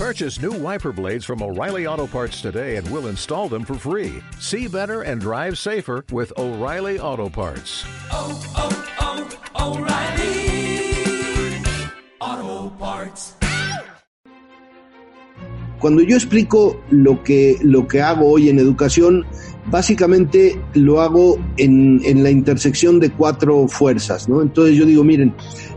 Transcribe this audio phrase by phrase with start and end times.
[0.00, 4.22] Purchase new wiper blades from O'Reilly Auto Parts today and we'll install them for free.
[4.38, 7.84] See better and drive safer with O'Reilly Auto Parts.
[8.10, 8.72] oh, oh,
[9.60, 10.40] O'Reilly
[12.18, 13.36] Auto Parts.
[15.80, 19.26] Cuando yo explico lo que, lo que hago hoy en educación,
[19.66, 24.40] básicamente lo hago en, en la intersección de cuatro fuerzas, ¿no?
[24.40, 25.34] Entonces yo digo, miren,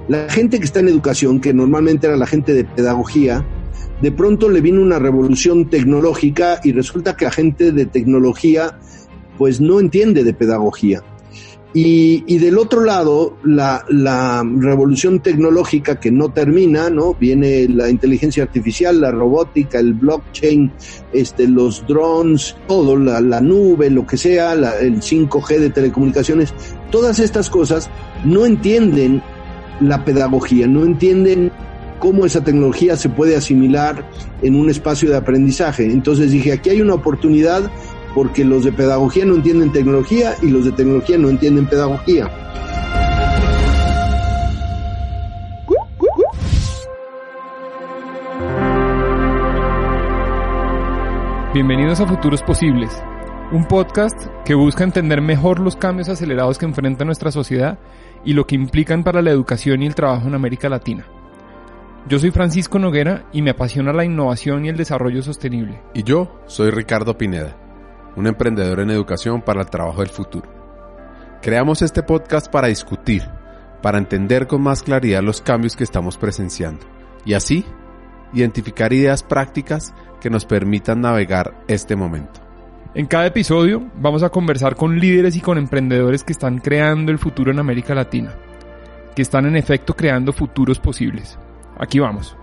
[0.07, 3.45] la gente que está en educación, que normalmente era la gente de pedagogía,
[4.01, 8.77] de pronto le vino una revolución tecnológica y resulta que la gente de tecnología
[9.37, 11.03] pues no entiende de pedagogía.
[11.75, 17.15] Y, y del otro lado, la, la, revolución tecnológica que no termina, ¿no?
[17.15, 20.71] Viene la inteligencia artificial, la robótica, el blockchain,
[21.13, 26.53] este, los drones, todo, la, nube, lo que sea, la, el 5G de telecomunicaciones,
[26.91, 27.89] todas estas cosas
[28.23, 29.23] no entienden
[29.81, 31.51] la pedagogía, no entienden
[32.03, 34.05] cómo esa tecnología se puede asimilar
[34.41, 35.85] en un espacio de aprendizaje.
[35.85, 37.71] Entonces dije, aquí hay una oportunidad
[38.13, 42.29] porque los de pedagogía no entienden tecnología y los de tecnología no entienden pedagogía.
[51.53, 52.91] Bienvenidos a Futuros Posibles,
[53.53, 57.79] un podcast que busca entender mejor los cambios acelerados que enfrenta nuestra sociedad
[58.25, 61.05] y lo que implican para la educación y el trabajo en América Latina.
[62.05, 65.81] Yo soy Francisco Noguera y me apasiona la innovación y el desarrollo sostenible.
[65.93, 67.55] Y yo soy Ricardo Pineda,
[68.17, 70.49] un emprendedor en educación para el trabajo del futuro.
[71.41, 73.23] Creamos este podcast para discutir,
[73.81, 76.85] para entender con más claridad los cambios que estamos presenciando
[77.23, 77.65] y así
[78.33, 82.41] identificar ideas prácticas que nos permitan navegar este momento.
[82.95, 87.17] En cada episodio vamos a conversar con líderes y con emprendedores que están creando el
[87.17, 88.35] futuro en América Latina,
[89.15, 91.39] que están en efecto creando futuros posibles.
[91.77, 92.35] Aquí vamos.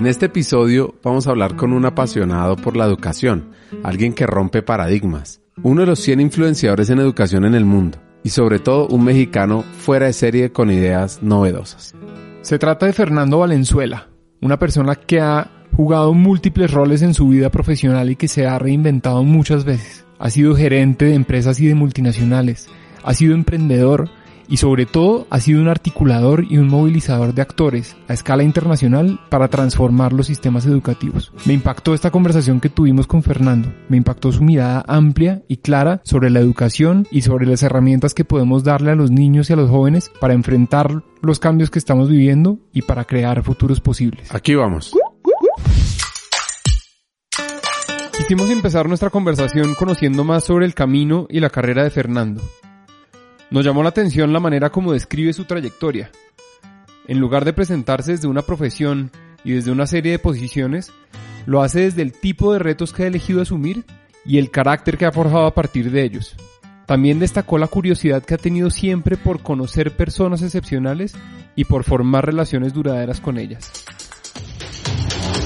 [0.00, 3.50] En este episodio vamos a hablar con un apasionado por la educación,
[3.82, 8.30] alguien que rompe paradigmas, uno de los 100 influenciadores en educación en el mundo y
[8.30, 11.94] sobre todo un mexicano fuera de serie con ideas novedosas.
[12.40, 14.08] Se trata de Fernando Valenzuela,
[14.40, 18.58] una persona que ha jugado múltiples roles en su vida profesional y que se ha
[18.58, 20.06] reinventado muchas veces.
[20.18, 22.68] Ha sido gerente de empresas y de multinacionales,
[23.02, 24.10] ha sido emprendedor
[24.50, 29.20] y sobre todo ha sido un articulador y un movilizador de actores a escala internacional
[29.30, 31.32] para transformar los sistemas educativos.
[31.46, 36.00] Me impactó esta conversación que tuvimos con Fernando, me impactó su mirada amplia y clara
[36.04, 39.56] sobre la educación y sobre las herramientas que podemos darle a los niños y a
[39.56, 44.34] los jóvenes para enfrentar los cambios que estamos viviendo y para crear futuros posibles.
[44.34, 44.92] Aquí vamos.
[48.16, 52.42] Quisimos empezar nuestra conversación conociendo más sobre el camino y la carrera de Fernando.
[53.50, 56.10] Nos llamó la atención la manera como describe su trayectoria.
[57.08, 59.10] En lugar de presentarse desde una profesión
[59.42, 60.92] y desde una serie de posiciones,
[61.46, 63.84] lo hace desde el tipo de retos que ha elegido asumir
[64.24, 66.36] y el carácter que ha forjado a partir de ellos.
[66.86, 71.14] También destacó la curiosidad que ha tenido siempre por conocer personas excepcionales
[71.56, 73.84] y por formar relaciones duraderas con ellas.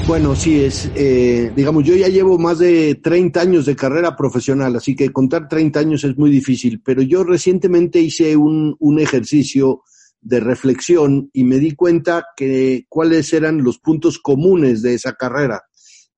[0.06, 4.77] Bueno, sí, es, eh, digamos, yo ya llevo más de 30 años de carrera profesional,
[4.77, 9.83] así que contar 30 años es muy difícil, pero yo recientemente hice un, un ejercicio
[10.21, 15.62] de reflexión y me di cuenta que cuáles eran los puntos comunes de esa carrera.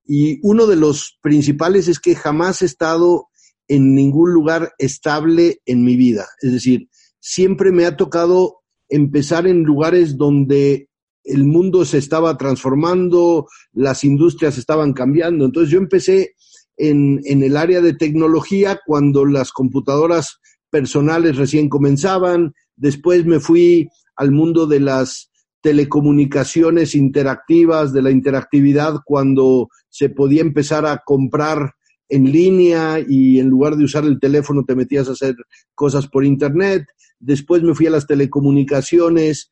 [0.05, 3.28] Y uno de los principales es que jamás he estado
[3.69, 6.26] en ningún lugar estable en mi vida.
[6.41, 6.88] Es decir,
[7.19, 10.85] siempre me ha tocado empezar en lugares donde
[11.26, 15.44] el mundo se estaba transformando, las industrias estaban cambiando.
[15.44, 16.34] Entonces yo empecé
[16.76, 20.38] en, en, el área de tecnología cuando las computadoras
[20.70, 29.00] personales recién comenzaban, después me fui al mundo de las telecomunicaciones interactivas, de la interactividad,
[29.04, 31.72] cuando se podía empezar a comprar
[32.08, 35.34] en línea y en lugar de usar el teléfono te metías a hacer
[35.75, 36.84] cosas por internet.
[37.19, 39.50] Después me fui a las telecomunicaciones,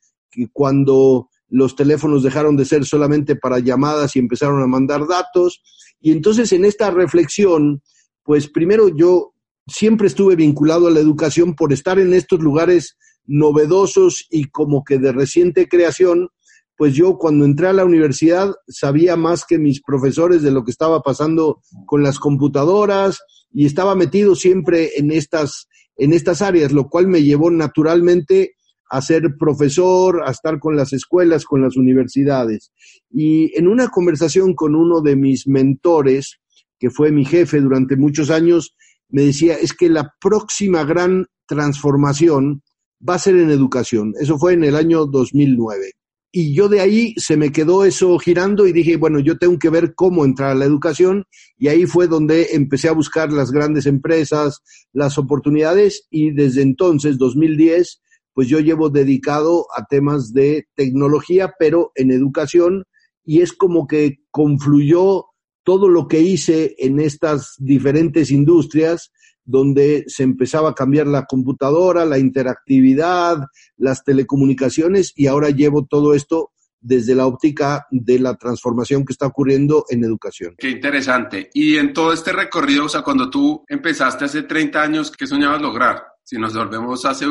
[0.53, 5.62] cuando los teléfonos dejaron de ser solamente para llamadas y empezaron a mandar datos.
[6.01, 7.81] Y entonces en esta reflexión,
[8.25, 9.35] pues primero yo
[9.69, 14.99] siempre estuve vinculado a la educación por estar en estos lugares novedosos y como que
[14.99, 16.29] de reciente creación,
[16.77, 20.73] pues yo cuando entré a la universidad sabía más que mis profesores de lo que
[20.73, 23.21] estaba pasando con las computadoras
[23.53, 28.57] y estaba metido siempre en estas, en estas áreas, lo cual me llevó naturalmente
[28.96, 32.70] a ser profesor, a estar con las escuelas, con las universidades.
[33.11, 36.38] Y en una conversación con uno de mis mentores,
[36.79, 38.76] que fue mi jefe durante muchos años,
[39.08, 42.62] me decía, es que la próxima gran transformación
[43.06, 44.14] va a ser en educación.
[44.20, 45.90] Eso fue en el año 2009.
[46.31, 49.70] Y yo de ahí se me quedó eso girando y dije, bueno, yo tengo que
[49.70, 51.25] ver cómo entrar a la educación.
[51.58, 54.61] Y ahí fue donde empecé a buscar las grandes empresas,
[54.93, 56.06] las oportunidades.
[56.11, 58.00] Y desde entonces, 2010,
[58.35, 62.85] pues yo llevo dedicado a temas de tecnología, pero en educación.
[63.25, 65.27] Y es como que confluyó
[65.63, 69.13] todo lo que hice en estas diferentes industrias
[69.45, 73.39] donde se empezaba a cambiar la computadora, la interactividad,
[73.77, 76.51] las telecomunicaciones y ahora llevo todo esto
[76.81, 80.55] desde la óptica de la transformación que está ocurriendo en educación.
[80.59, 81.49] Qué interesante.
[81.55, 85.63] Y en todo este recorrido, o sea, cuando tú empezaste hace 30 años, ¿qué soñabas
[85.63, 86.03] lograr?
[86.23, 87.27] Si nos volvemos hace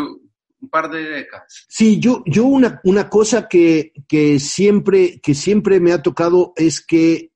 [0.64, 1.66] un par de décadas.
[1.68, 6.84] Sí, yo, yo una, una cosa que, que, siempre, que siempre me ha tocado es
[6.84, 7.32] que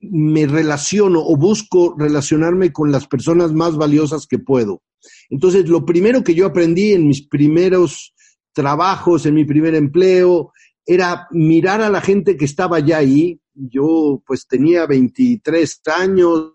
[0.00, 4.82] me relaciono o busco relacionarme con las personas más valiosas que puedo.
[5.28, 8.14] Entonces, lo primero que yo aprendí en mis primeros
[8.52, 10.52] trabajos, en mi primer empleo,
[10.84, 13.40] era mirar a la gente que estaba ya ahí.
[13.54, 16.54] Yo pues tenía 23 años,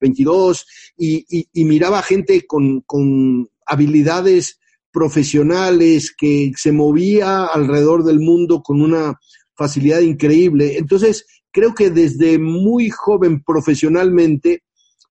[0.00, 0.66] 22,
[0.96, 4.59] y, y, miraba gente con, con habilidades
[4.92, 9.18] profesionales que se movía alrededor del mundo con una
[9.54, 10.78] facilidad increíble.
[10.78, 14.62] Entonces, creo que desde muy joven profesionalmente,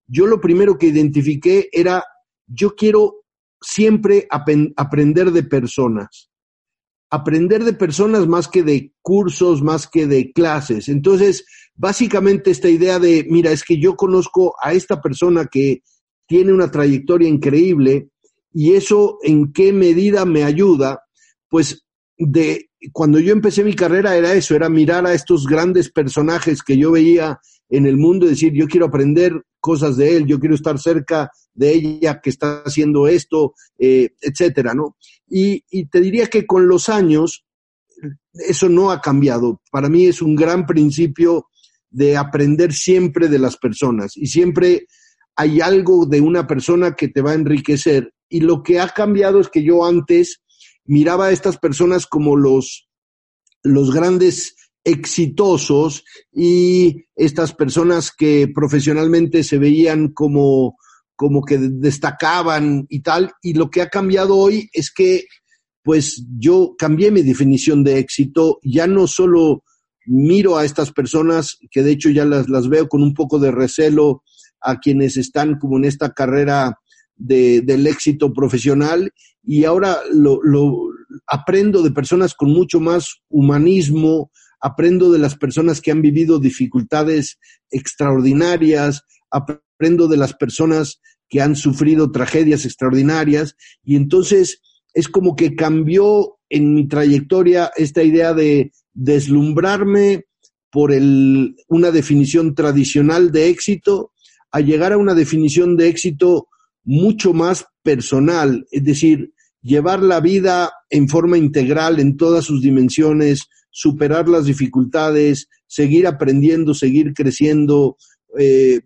[0.08, 2.04] yo lo primero que identifiqué era,
[2.48, 3.24] yo quiero
[3.62, 6.30] siempre aprender de personas.
[7.12, 10.90] Aprender de personas más que de cursos, más que de clases.
[10.90, 15.82] Entonces, básicamente esta idea de, mira, es que yo conozco a esta persona que
[16.28, 18.10] tiene una trayectoria increíble
[18.54, 21.01] y eso en qué medida me ayuda,
[21.48, 21.86] pues
[22.18, 26.78] de cuando yo empecé mi carrera era eso, era mirar a estos grandes personajes que
[26.78, 30.56] yo veía en el mundo y decir, yo quiero aprender cosas de él, yo quiero
[30.56, 34.96] estar cerca de ella que está haciendo esto, eh, etcétera, ¿no?
[35.28, 37.46] Y, y te diría que con los años
[38.34, 39.62] eso no ha cambiado.
[39.72, 41.48] Para mí es un gran principio
[41.90, 44.88] de aprender siempre de las personas y siempre
[45.36, 48.13] hay algo de una persona que te va a enriquecer.
[48.30, 50.42] Y lo que ha cambiado es que yo antes
[50.86, 52.88] miraba a estas personas como los,
[53.64, 60.78] los grandes exitosos y estas personas que profesionalmente se veían como,
[61.16, 63.31] como que destacaban y tal.
[63.42, 65.25] Y lo que ha cambiado hoy es que,
[65.84, 69.64] pues yo cambié mi definición de éxito, ya no solo
[70.06, 73.52] miro a estas personas, que de hecho ya las, las veo con un poco de
[73.52, 74.24] recelo
[74.62, 76.80] a quienes están como en esta carrera
[77.19, 79.12] de, del éxito profesional.
[79.44, 80.89] Y ahora lo, lo,
[81.27, 84.31] aprendo de personas con mucho más humanismo,
[84.62, 87.38] aprendo de las personas que han vivido dificultades
[87.69, 91.00] extraordinarias, aprendo de las personas
[91.30, 93.56] que han sufrido tragedias extraordinarias.
[93.83, 94.62] Y entonces
[94.94, 100.25] es como que cambió en mi trayectoria esta idea de deslumbrarme
[100.72, 104.12] por el, una definición tradicional de éxito.
[104.51, 106.48] A llegar a una definición de éxito
[106.89, 109.31] mucho más personal, es decir,
[109.62, 116.74] llevar la vida en forma integral en todas sus dimensiones, superar las dificultades, seguir aprendiendo,
[116.74, 117.95] seguir creciendo,
[118.39, 118.80] eh,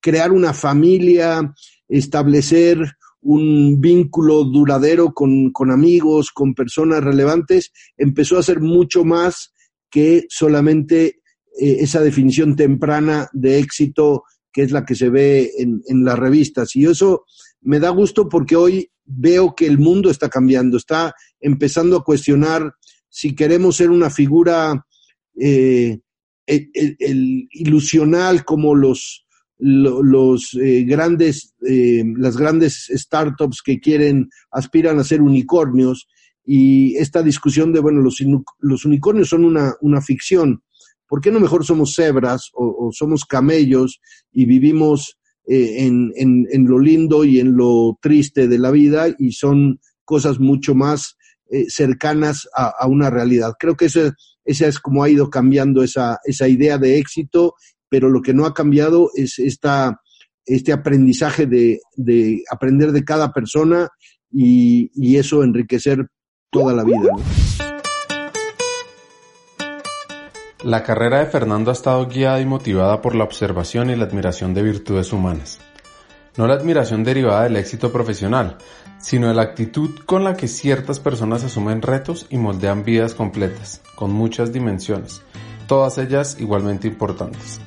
[0.00, 1.54] crear una familia,
[1.88, 9.54] establecer un vínculo duradero con, con, amigos, con personas relevantes, empezó a ser mucho más
[9.88, 11.20] que solamente
[11.60, 16.76] eh, esa definición temprana de éxito que es la que se ve en, las revistas.
[16.76, 17.24] Y eso
[17.60, 22.74] me da gusto porque hoy veo que el mundo está cambiando, está empezando a cuestionar
[23.08, 24.86] si queremos ser una figura
[25.38, 25.98] eh,
[26.46, 29.24] el, ilusional como los,
[29.58, 36.08] los eh, grandes, eh, las grandes startups que quieren, aspiran a ser unicornios.
[36.44, 38.18] Y esta discusión de, bueno, los,
[38.58, 40.62] los unicornios son una, una ficción.
[41.12, 44.00] ¿Por qué no mejor somos cebras o, somos camellos
[44.32, 49.32] y vivimos eh, en, en, lo lindo y en lo triste de la vida y
[49.32, 51.18] son cosas mucho más
[51.50, 53.52] eh, cercanas a, una realidad?
[53.58, 54.14] Creo que esa,
[54.46, 57.56] esa es como ha ido cambiando esa, esa idea de éxito,
[57.90, 60.00] pero lo que no ha cambiado es esta,
[60.46, 63.90] este aprendizaje de, de aprender de cada persona
[64.30, 66.06] y, y eso enriquecer
[66.50, 67.12] toda la vida.
[70.64, 74.54] La carrera de Fernando ha estado guiada y motivada por la observación y la admiración
[74.54, 75.58] de virtudes humanas.
[76.36, 78.58] No la admiración derivada del éxito profesional,
[79.00, 83.82] sino de la actitud con la que ciertas personas asumen retos y moldean vidas completas,
[83.96, 85.22] con muchas dimensiones,
[85.66, 87.60] todas ellas igualmente importantes.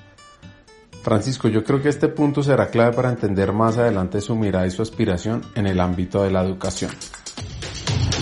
[1.03, 4.71] Francisco, yo creo que este punto será clave para entender más adelante su mirada y
[4.71, 6.91] su aspiración en el ámbito de la educación.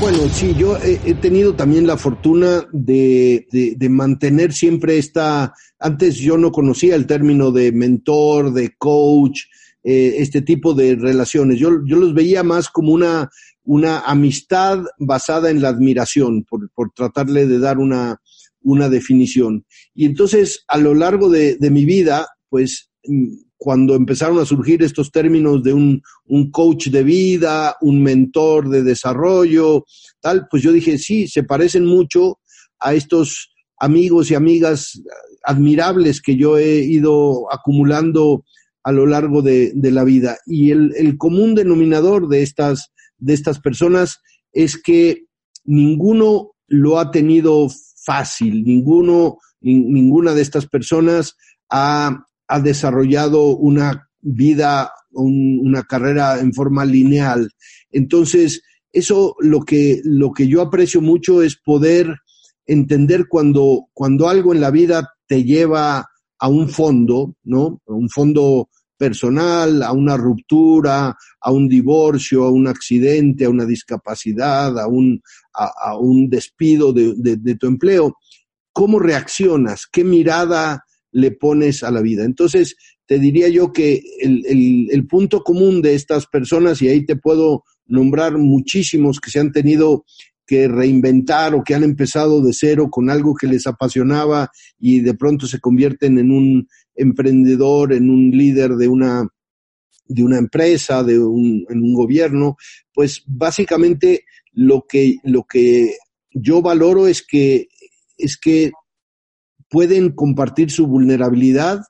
[0.03, 6.37] Bueno, sí, yo he, tenido también la fortuna de, de, mantener siempre esta, antes yo
[6.37, 9.43] no conocía el término de mentor, de coach,
[9.81, 11.57] eh, este tipo de relaciones.
[11.57, 13.29] Yo, yo los veía más como una,
[13.63, 18.19] una amistad basada en la admiración, por, por tratarle de dar una,
[18.59, 19.65] una definición.
[19.95, 22.89] Y entonces, a lo largo de, de mi vida, pues
[23.63, 26.01] cuando empezaron a surgir estos términos de un,
[26.51, 29.85] coach de vida, un mentor de desarrollo,
[30.19, 32.39] tal, pues yo dije, sí, se parecen mucho
[32.77, 35.01] a estos amigos y amigas
[35.45, 38.43] admirables que yo he ido acumulando
[38.83, 40.39] a lo largo de, la vida.
[40.45, 44.19] Y el, común denominador de estas, de estas personas
[44.51, 45.23] es que
[45.63, 47.69] ninguno lo ha tenido
[48.03, 51.37] fácil, ninguno, ninguna de estas personas
[51.69, 57.49] ha ha desarrollado una vida, una carrera en forma lineal.
[57.91, 62.15] Entonces, eso lo que, lo que yo aprecio mucho es poder
[62.65, 66.07] entender cuando, cuando algo en la vida te lleva
[66.39, 67.81] a un fondo, ¿no?
[67.87, 73.65] A un fondo personal, a una ruptura, a un divorcio, a un accidente, a una
[73.65, 75.21] discapacidad, a un,
[75.53, 78.15] a, un despido de, de, tu empleo.
[78.71, 79.87] ¿Cómo reaccionas?
[79.91, 80.82] ¿Qué mirada
[81.13, 82.25] le pones a la vida.
[82.25, 87.63] Entonces, te diría yo que el, punto común de estas personas, y ahí te puedo
[87.85, 90.05] nombrar muchísimos que se han tenido
[90.45, 95.13] que reinventar o que han empezado de cero con algo que les apasionaba y de
[95.13, 99.27] pronto se convierten en un emprendedor, en un líder de una,
[100.07, 101.21] de una empresa, de en
[101.83, 102.57] un gobierno,
[102.93, 105.95] pues básicamente lo que, lo que
[106.31, 107.67] yo valoro es que,
[108.17, 108.71] es que
[109.73, 111.81] pueden compartir su vulnerabilidad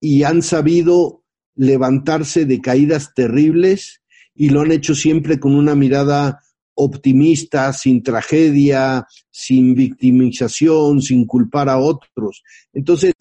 [0.00, 1.24] y han sabido
[1.56, 4.00] levantarse de caídas terribles
[4.32, 6.40] y lo han hecho siempre con una mirada
[6.74, 12.44] optimista, sin tragedia, sin victimización, sin culpar a otros.
[12.72, 13.12] Entonces,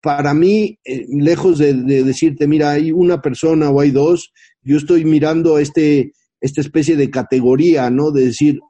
[0.00, 5.04] para mí, eh, lejos de, decirte, mira, hay una persona o hay dos, yo estoy
[5.04, 8.12] mirando este, esta especie de categoría, ¿no?
[8.12, 8.60] De decir,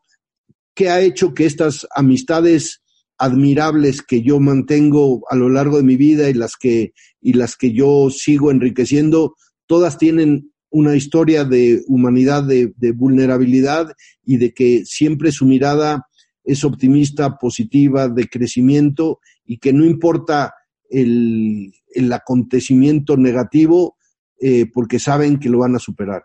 [0.75, 2.82] ¿qué ha hecho que estas amistades
[3.18, 7.56] admirables que yo mantengo a lo largo de mi vida y las que, y las
[7.56, 13.92] que yo sigo enriqueciendo, todas tienen una historia de humanidad, de, vulnerabilidad
[14.25, 16.06] y de que siempre su mirada
[16.44, 20.52] es optimista, positiva, de crecimiento y que no importa
[20.90, 23.96] el, el acontecimiento negativo
[24.38, 26.25] eh, porque saben que lo van a superar.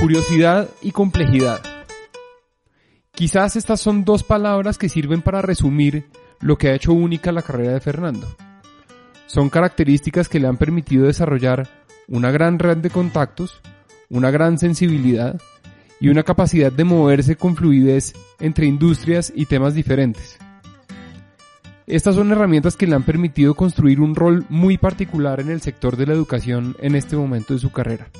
[0.00, 1.77] Curiosidad y complejidad.
[3.18, 6.06] Quizás estas son dos palabras que sirven para resumir
[6.38, 8.28] lo que ha hecho única la carrera de Fernando.
[9.26, 11.68] Son características que le han permitido desarrollar
[12.06, 13.60] una gran red de contactos,
[14.08, 15.36] una gran sensibilidad
[15.98, 20.38] y una capacidad de moverse con fluidez entre industrias y temas diferentes.
[21.88, 25.96] Estas son herramientas que le han permitido construir un rol muy particular en el sector
[25.96, 28.10] de la educación en este momento de su carrera.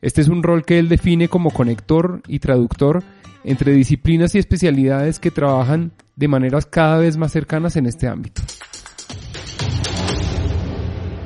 [0.00, 3.04] Este es un rol que él define como conector y traductor
[3.44, 8.42] entre disciplinas y especialidades que trabajan de maneras cada vez más cercanas en este ámbito.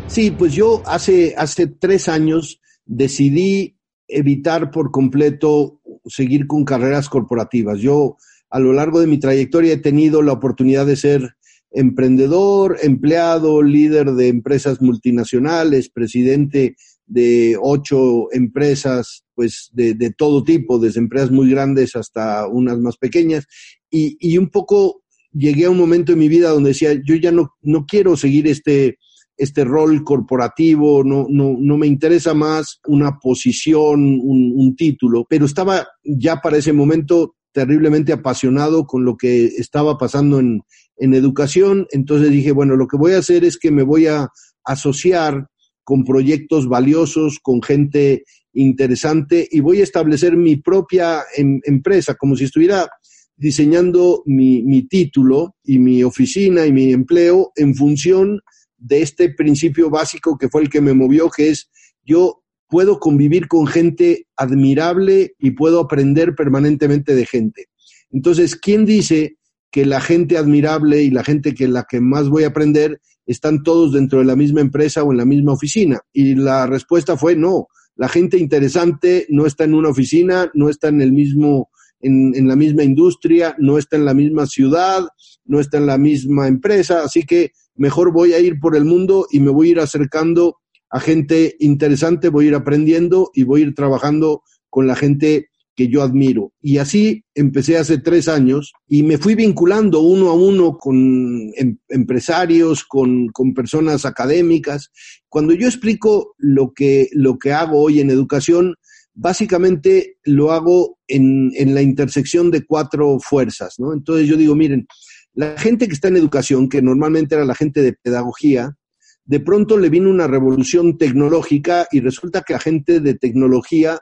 [0.06, 3.78] Sí, pues yo hace, hace tres años decidí
[4.08, 7.80] evitar por completo seguir con carreras corporativas.
[7.80, 8.16] Yo
[8.50, 11.36] a lo largo de mi trayectoria he tenido la oportunidad de ser
[11.70, 16.76] emprendedor, empleado, líder de empresas multinacionales, presidente
[17.12, 22.96] de ocho empresas, pues de, de, todo tipo, desde empresas muy grandes hasta unas más
[22.96, 23.46] pequeñas.
[23.90, 25.02] Y, y, un poco
[25.32, 28.46] llegué a un momento en mi vida donde decía, yo ya no, no quiero seguir
[28.46, 28.98] este,
[29.36, 35.86] este rol corporativo, no, no, no me interesa más una posición, un, título, pero estaba
[36.02, 40.62] ya para ese momento terriblemente apasionado con lo que estaba pasando en,
[40.96, 41.86] en educación.
[41.90, 44.28] Entonces dije, bueno, lo que voy a hacer es que me voy a
[44.64, 45.48] asociar
[45.84, 52.36] con proyectos valiosos, con gente interesante y voy a establecer mi propia em, empresa, como
[52.36, 52.88] si estuviera
[53.36, 58.40] diseñando mi, mi, título y mi oficina y mi empleo en función
[58.76, 61.70] de este principio básico que fue el que me movió, que es
[62.04, 67.66] yo puedo convivir con gente admirable y puedo aprender permanentemente de gente.
[68.10, 69.36] Entonces, ¿quién dice
[69.70, 73.62] que la gente admirable y la gente que la que más voy a aprender están
[73.62, 76.00] todos dentro de la misma empresa o en la misma oficina?
[76.12, 77.68] Y la respuesta fue no.
[77.96, 82.56] La gente interesante no está en una oficina, no está en el mismo, en, la
[82.56, 85.06] misma industria, no está en la misma ciudad,
[85.44, 89.26] no está en la misma empresa, así que mejor voy a ir por el mundo
[89.30, 90.56] y me voy a ir acercando
[90.90, 95.48] a gente interesante, voy a ir aprendiendo y voy a ir trabajando con la gente
[95.74, 96.52] que yo admiro.
[96.60, 101.78] Y así empecé hace tres años y me fui vinculando uno a uno con em,
[101.88, 104.90] empresarios, con, con, personas académicas.
[105.28, 108.74] Cuando yo explico lo que, lo que hago hoy en educación,
[109.14, 113.92] básicamente lo hago en, en la intersección de cuatro fuerzas, ¿no?
[113.92, 114.86] Entonces yo digo, miren,
[115.34, 118.76] la gente que está en educación, que normalmente era la gente de pedagogía,
[119.24, 123.98] de pronto le vino una revolución tecnológica y resulta que la gente de tecnología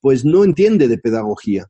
[0.00, 1.66] pues no entiende de pedagogía.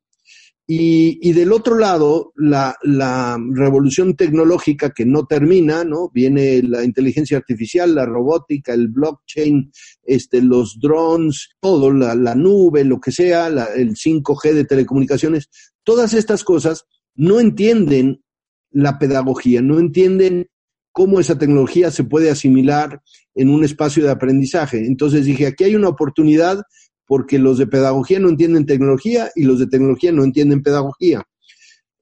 [0.70, 6.10] Y, del otro lado, la, la, revolución tecnológica que no termina, ¿no?
[6.12, 12.84] Viene la inteligencia artificial, la robótica, el blockchain, este, los drones, todo, la, la nube,
[12.84, 15.48] lo que sea, la, el 5G de telecomunicaciones,
[15.84, 18.22] todas estas cosas no entienden
[18.70, 20.48] la pedagogía, no entienden
[20.92, 23.00] cómo esa tecnología se puede asimilar
[23.34, 24.84] en un espacio de aprendizaje.
[24.84, 26.60] Entonces dije, aquí hay una oportunidad
[27.08, 31.24] porque los de pedagogía no entienden tecnología y los de tecnología no entienden pedagogía.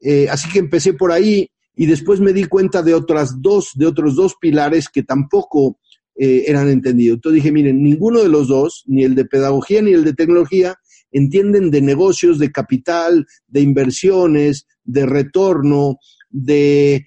[0.00, 3.86] Eh, así que empecé por ahí y después me di cuenta de otras dos, de
[3.86, 5.78] otros dos pilares que tampoco
[6.16, 7.18] eh, eran entendidos.
[7.18, 10.74] Entonces dije, miren, ninguno de los dos, ni el de pedagogía ni el de tecnología,
[11.12, 15.98] entienden de negocios, de capital, de inversiones, de retorno,
[16.30, 17.04] de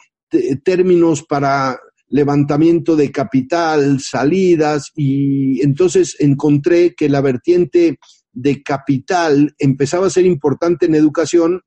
[0.64, 1.78] términos para
[2.10, 8.00] levantamiento de capital, salidas, y entonces encontré que la vertiente
[8.32, 11.62] de capital empezaba a ser importante en educación,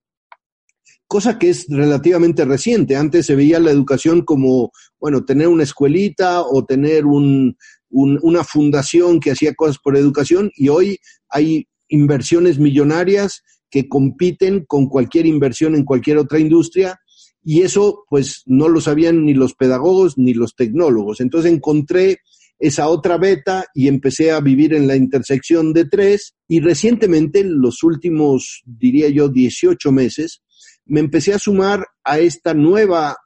[1.07, 2.97] cosa que es relativamente reciente.
[2.97, 7.57] Antes se veía la educación como, bueno, tener una escuelita o tener un,
[7.91, 14.65] un, una fundación que hacía cosas por educación, y hoy hay inversiones millonarias que compiten
[14.67, 16.99] con cualquier inversión en cualquier otra industria
[17.45, 21.21] y eso pues no lo sabían ni los pedagogos ni los tecnólogos.
[21.21, 22.19] Entonces encontré
[22.59, 27.61] esa otra beta y empecé a vivir en la intersección de tres y recientemente, en
[27.61, 30.43] los últimos, diría yo, 18 meses,
[30.85, 33.17] me empecé a sumar a esta nueva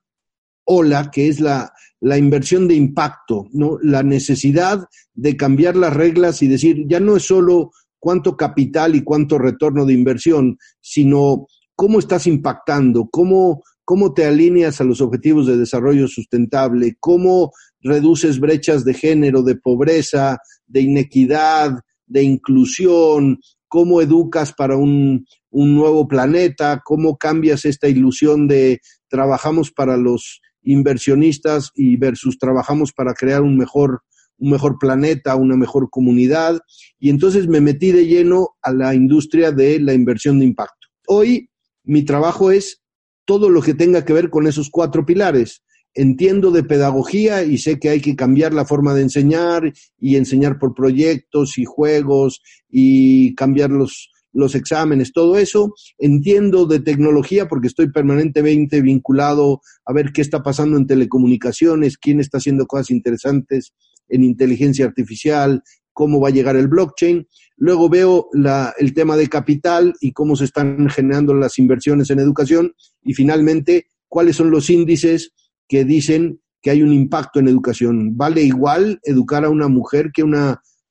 [0.65, 3.79] ola que es la, la inversión de impacto, ¿no?
[3.83, 9.03] la necesidad de cambiar las reglas y decir, ya no es solo cuánto capital y
[9.03, 15.47] cuánto retorno de inversión, sino cómo estás impactando, cómo cómo te alineas a los objetivos
[15.47, 21.71] de desarrollo sustentable, cómo reduces brechas de género, de pobreza, de inequidad,
[22.05, 29.71] de inclusión, cómo educas para un, un nuevo planeta, cómo cambias esta ilusión de trabajamos
[29.71, 34.03] para los inversionistas y versus trabajamos para crear un mejor,
[34.37, 36.59] un mejor planeta, una mejor comunidad.
[36.99, 40.89] Y entonces me metí de lleno a la industria de la inversión de impacto.
[41.07, 41.51] Hoy
[41.85, 42.83] mi trabajo es
[43.27, 45.63] todo lo que tenga que ver con esos cuatro pilares.
[45.95, 50.59] Entiendo de pedagogía y sé que hay que cambiar la forma de enseñar y enseñar
[50.59, 55.75] por proyectos y juegos y cambiar los, los exámenes, todo eso.
[55.99, 62.21] Entiendo de tecnología porque estoy permanentemente vinculado a ver qué está pasando en telecomunicaciones, quién
[62.21, 63.73] está haciendo cosas interesantes
[64.09, 65.63] en inteligencia artificial,
[65.97, 67.27] cómo va a llegar el blockchain.
[67.57, 72.19] Luego veo la, el tema de capital y cómo se están generando las inversiones en
[72.19, 72.75] educación.
[73.03, 75.33] Y finalmente, cuáles son los índices
[75.67, 78.15] que dicen que hay un impacto en educación.
[78.15, 80.23] ¿Vale igual educar a una mujer que,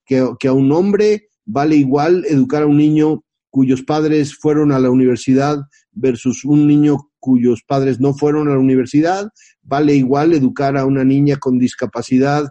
[0.07, 1.29] que a un hombre?
[1.45, 5.59] ¿Vale igual educar a un niño cuyos padres fueron a la universidad
[5.91, 9.29] versus un niño cuyos padres no fueron a la universidad?
[9.61, 12.47] ¿Vale igual educar a una niña con discapacidad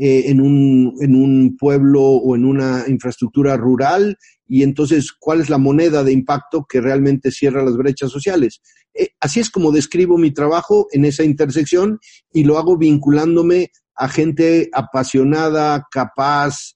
[0.00, 5.50] eh, en, un, en un pueblo o en una infraestructura rural y entonces cuál es
[5.50, 8.60] la moneda de impacto que realmente cierra las brechas sociales.
[8.94, 11.98] Eh, así es como describo mi trabajo en esa intersección
[12.32, 16.74] y lo hago vinculándome a gente apasionada, capaz,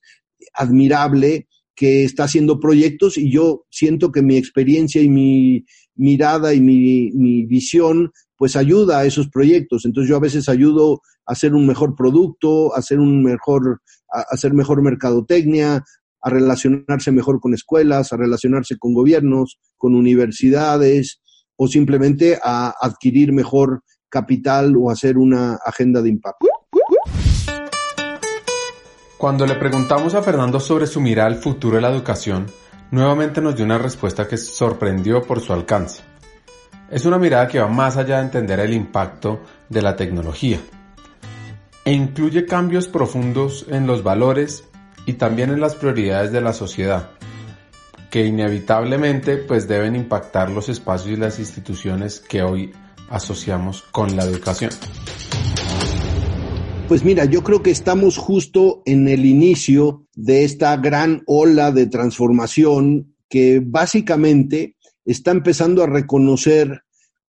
[0.53, 6.61] admirable, que está haciendo proyectos y yo siento que mi experiencia y mi mirada y
[6.61, 9.85] mi, mi visión pues ayuda a esos proyectos.
[9.85, 13.81] Entonces yo a veces ayudo a hacer un mejor producto, a hacer un mejor,
[14.11, 15.83] a hacer mejor mercadotecnia,
[16.21, 21.21] a relacionarse mejor con escuelas, a relacionarse con gobiernos, con universidades
[21.55, 26.47] o simplemente a adquirir mejor capital o hacer una agenda de impacto.
[29.23, 32.45] Cuando le preguntamos a Fernando sobre su mirada al futuro de la educación,
[32.91, 36.03] nuevamente nos dio una respuesta que sorprendió por su alcance.
[36.91, 40.59] Es una mirada que va más allá de entender el impacto de la tecnología
[41.85, 44.65] e incluye cambios profundos en los valores
[45.05, 47.11] y también en las prioridades de la sociedad,
[48.11, 52.73] que inevitablemente pues deben impactar los espacios y las instituciones que hoy
[53.09, 54.71] asociamos con la educación.
[56.93, 61.87] Pues mira, yo creo que estamos justo en el inicio de esta gran ola de
[61.87, 66.83] transformación que básicamente está empezando a reconocer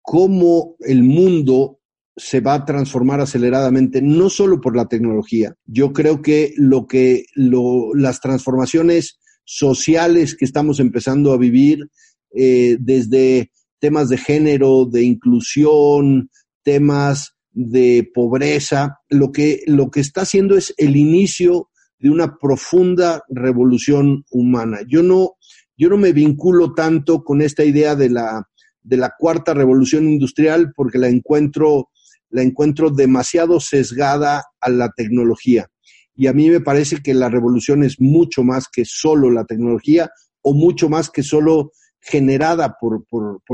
[0.03, 1.81] cómo el mundo
[2.15, 5.55] se va a transformar aceleradamente, no solo por la tecnología.
[5.65, 11.89] Yo creo que lo que las transformaciones sociales que estamos empezando a vivir,
[12.35, 16.29] eh, desde temas de género, de inclusión,
[16.63, 23.23] temas de pobreza, lo que, lo que está haciendo es el inicio de una profunda
[23.31, 24.81] revolución humana.
[24.87, 25.37] Yo no,
[25.75, 28.47] yo no me vinculo tanto con esta idea de la,
[28.83, 31.89] de la cuarta revolución industrial porque la encuentro
[32.29, 35.69] la encuentro demasiado sesgada a la tecnología.
[36.15, 40.11] Y a mí me parece que la revolución es mucho más que solo la tecnología
[40.43, 43.05] o mucho más que solo generada por,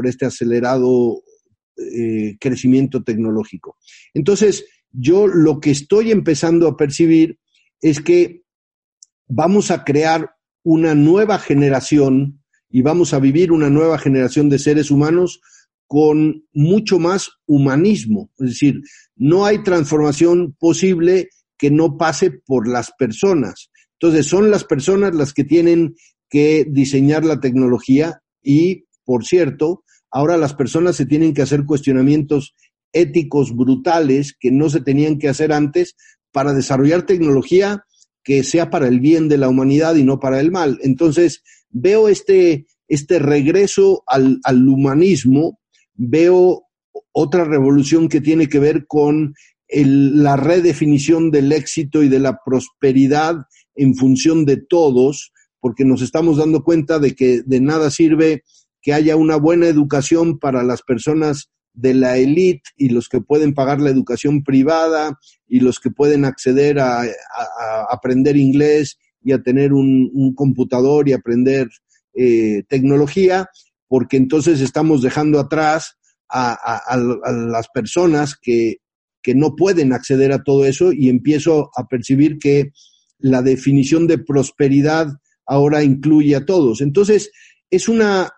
[0.04, 1.22] este acelerado
[1.76, 3.76] eh, crecimiento tecnológico.
[4.14, 7.38] Entonces, yo lo que estoy empezando a percibir
[7.80, 8.42] es que
[9.26, 10.30] vamos a crear
[10.62, 15.40] una nueva generación y vamos a vivir una nueva generación de seres humanos
[15.86, 18.30] con mucho más humanismo.
[18.38, 18.80] Es decir,
[19.16, 23.70] no hay transformación posible que no pase por las personas.
[24.00, 25.94] Entonces, son las personas las que tienen
[26.28, 32.54] que diseñar la tecnología y, por cierto, ahora las personas se tienen que hacer cuestionamientos
[32.92, 35.96] éticos brutales que no se tenían que hacer antes
[36.30, 37.84] para desarrollar tecnología
[38.22, 40.78] que sea para el bien de la humanidad y no para el mal.
[40.82, 45.58] Entonces, veo este, este regreso al, al humanismo
[45.94, 46.64] veo
[47.12, 49.34] otra revolución que tiene que ver con
[49.68, 53.36] la redefinición del éxito y de la prosperidad
[53.74, 58.42] en función de todos, porque nos estamos dando cuenta de que de nada sirve
[58.82, 63.54] que haya una buena educación para las personas de la élite y los que pueden
[63.54, 65.18] pagar la educación privada
[65.48, 67.04] y los que pueden acceder a,
[67.88, 71.68] aprender inglés y a tener un, computador y aprender
[72.14, 73.48] eh, tecnología,
[73.88, 75.96] porque entonces estamos dejando atrás
[76.28, 78.78] a, las personas que,
[79.22, 82.72] que no pueden acceder a todo eso y empiezo a percibir que
[83.18, 85.08] la definición de prosperidad
[85.46, 86.80] ahora incluye a todos.
[86.80, 87.30] Entonces,
[87.70, 88.30] es una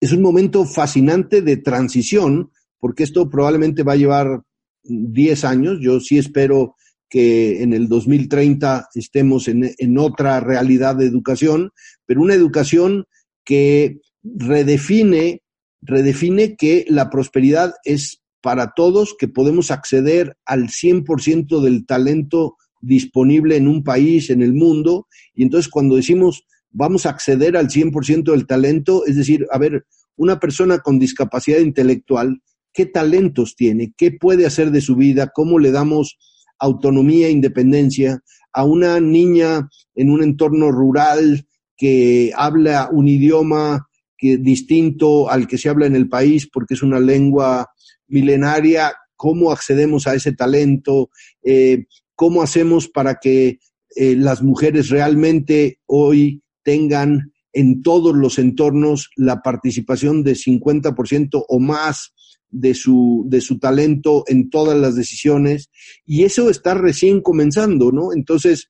[0.00, 4.42] es un momento fascinante de transición, porque esto probablemente va a llevar
[4.82, 5.78] 10 años.
[5.80, 6.74] Yo sí espero
[7.10, 11.70] que en el 2030 estemos en, otra realidad de educación,
[12.06, 13.04] pero una educación
[13.44, 15.42] que redefine,
[15.82, 23.56] redefine que la prosperidad es para todos, que podemos acceder al 100% del talento disponible
[23.56, 28.30] en un país, en el mundo, y entonces cuando decimos vamos a acceder al 100%
[28.32, 33.92] del talento, es decir, a ver, una persona con discapacidad intelectual, ¿qué talentos tiene?
[33.96, 35.30] ¿Qué puede hacer de su vida?
[35.34, 36.18] ¿Cómo le damos
[36.58, 38.20] autonomía e independencia
[38.52, 45.56] a una niña en un entorno rural que habla un idioma que, distinto al que
[45.56, 47.70] se habla en el país porque es una lengua
[48.06, 51.10] milenaria, cómo accedemos a ese talento,
[51.42, 53.60] eh, cómo hacemos para que
[53.96, 61.58] eh, las mujeres realmente hoy tengan en todos los entornos la participación de 50% o
[61.58, 62.14] más
[62.48, 65.68] de su, de su talento en todas las decisiones.
[66.06, 68.12] Y eso está recién comenzando, ¿no?
[68.12, 68.68] Entonces,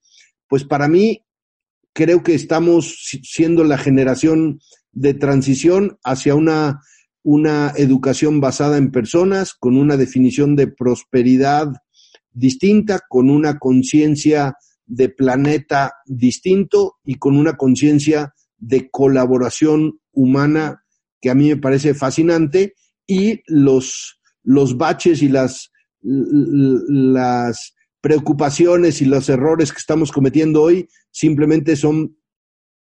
[0.49, 1.27] pues para mí,
[1.93, 4.61] creo que estamos siendo la generación
[4.93, 6.81] de transición hacia una,
[7.23, 11.69] una educación basada en personas, con una definición de prosperidad
[12.33, 14.55] distinta, con una conciencia
[14.91, 20.85] de planeta distinto y con una conciencia de colaboración humana
[21.21, 22.75] que a mí me parece fascinante
[23.07, 25.71] y los, los baches y las,
[26.03, 32.17] las preocupaciones y los errores que estamos cometiendo hoy simplemente son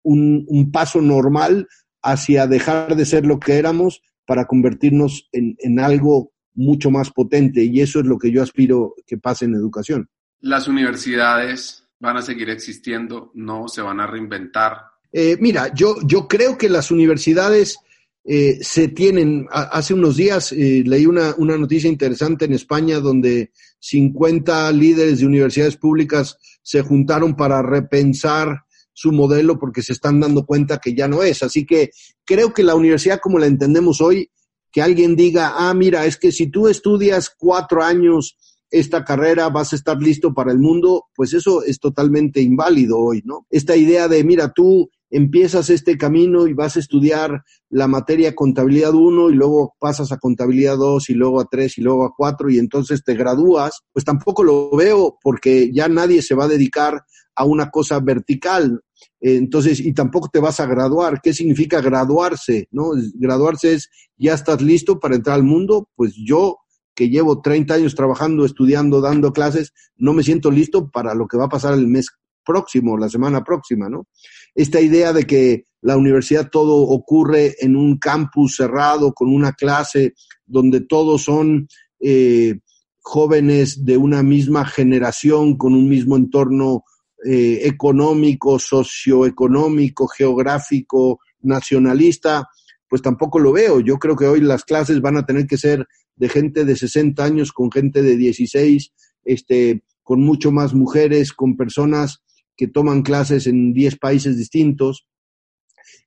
[0.03, 1.67] un, un paso normal
[2.03, 7.81] hacia dejar de ser lo que éramos para convertirnos en, algo mucho más potente y
[7.81, 10.09] eso es lo que yo aspiro que pase en educación.
[10.39, 14.77] Las universidades van a seguir existiendo, no se van a reinventar.
[15.11, 17.77] Eh, mira, yo, yo creo que las universidades
[18.23, 23.51] eh, se tienen, hace unos días eh, leí una, una, noticia interesante en España donde
[23.79, 30.45] 50 líderes de universidades públicas se juntaron para repensar su modelo porque se están dando
[30.45, 31.41] cuenta que ya no es.
[31.41, 31.91] Así que
[32.25, 34.29] creo que la universidad como la entendemos hoy,
[34.71, 38.37] que alguien diga, ah, mira, es que si tú estudias cuatro años
[38.69, 43.21] esta carrera vas a estar listo para el mundo, pues eso es totalmente inválido hoy,
[43.25, 43.45] ¿no?
[43.49, 48.93] Esta idea de, mira, tú empiezas este camino y vas a estudiar la materia contabilidad
[48.93, 52.49] 1 y luego pasas a contabilidad 2 y luego a 3 y luego a 4
[52.49, 57.01] y entonces te gradúas, pues tampoco lo veo porque ya nadie se va a dedicar
[57.35, 58.81] a una cosa vertical.
[59.19, 61.21] Entonces, y tampoco te vas a graduar.
[61.21, 62.67] ¿Qué significa graduarse?
[62.71, 62.91] ¿No?
[63.13, 65.87] Graduarse es, ya estás listo para entrar al mundo.
[65.95, 66.57] Pues yo,
[66.97, 71.37] que llevo 30 años trabajando, estudiando, dando clases, no me siento listo para lo que
[71.37, 72.07] va a pasar el mes
[72.43, 74.07] próximo, la semana próxima, ¿no?
[74.55, 80.15] Esta idea de que la universidad todo ocurre en un campus cerrado, con una clase
[80.47, 81.67] donde todos son
[81.99, 82.55] eh,
[83.01, 86.83] jóvenes de una misma generación, con un mismo entorno
[87.23, 92.47] eh, económico, socioeconómico, geográfico, nacionalista,
[92.89, 93.79] pues tampoco lo veo.
[93.79, 97.23] Yo creo que hoy las clases van a tener que ser de gente de 60
[97.23, 98.93] años con gente de 16,
[99.25, 102.23] este, con mucho más mujeres, con personas
[102.55, 105.07] que toman clases en 10 países distintos.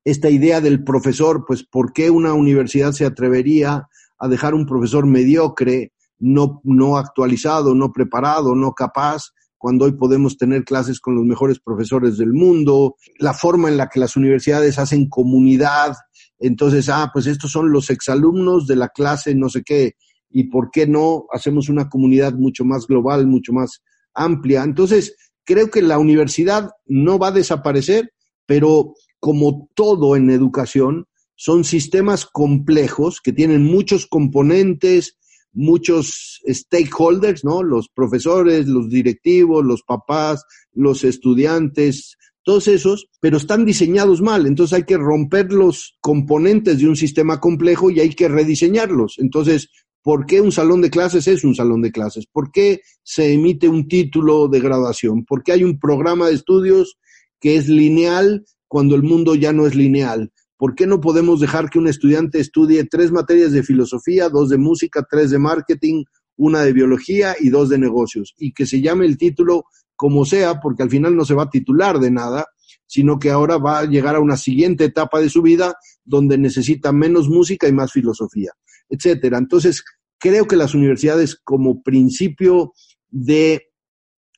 [0.05, 3.87] Esta idea del profesor, pues, ¿por qué una universidad se atrevería
[4.19, 10.39] a dejar un profesor mediocre, no, no actualizado, no preparado, no capaz, cuando hoy podemos
[10.39, 14.79] tener clases con los mejores profesores del mundo, la forma en la que las universidades
[14.79, 15.97] hacen comunidad,
[16.41, 19.95] entonces, ah, pues estos son los exalumnos de la clase, no sé qué,
[20.31, 23.83] y por qué no hacemos una comunidad mucho más global, mucho más
[24.15, 24.63] amplia.
[24.65, 28.13] Entonces, creo que la universidad no va a desaparecer,
[28.47, 35.19] pero como todo en educación, son sistemas complejos que tienen muchos componentes,
[35.53, 37.63] muchos stakeholders, ¿no?
[37.63, 44.47] Los profesores, los directivos, los papás, los estudiantes, todos esos, pero están diseñados mal.
[44.47, 49.17] Entonces hay que romper los componentes de un sistema complejo y hay que rediseñarlos.
[49.19, 49.69] Entonces,
[50.03, 52.27] ¿por qué un salón de clases es un salón de clases?
[52.31, 55.25] ¿Por qué se emite un título de graduación?
[55.25, 56.99] ¿Por qué hay un programa de estudios
[57.41, 60.33] que es lineal cuando el mundo ya no es lineal?
[60.57, 64.59] ¿Por qué no podemos dejar que un estudiante estudie tres materias de filosofía, dos de
[64.59, 66.05] música, tres de marketing,
[66.37, 68.35] una de biología y dos de negocios?
[68.37, 69.65] Y que se llame el título
[70.01, 72.47] como sea, porque al final no se va a titular de nada,
[72.87, 75.75] sino que ahora va a llegar a una siguiente etapa de su vida
[76.07, 78.51] donde necesita menos música y más filosofía,
[78.89, 79.37] etcétera.
[79.37, 79.85] Entonces,
[80.19, 82.73] creo que las universidades como principio
[83.11, 83.67] de